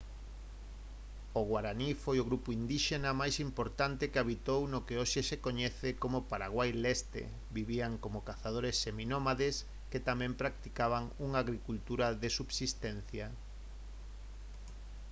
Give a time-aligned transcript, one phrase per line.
[1.39, 5.89] o guaraní foi o grupo indíxena máis importante que habitou no que hoxe se coñece
[6.01, 7.21] como paraguai leste
[7.57, 9.55] vivían como cazadores seminómades
[9.91, 13.25] que tamén practicaban unha agricultura de subsistencia